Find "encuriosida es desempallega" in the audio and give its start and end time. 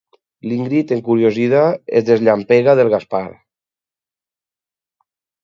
0.95-2.75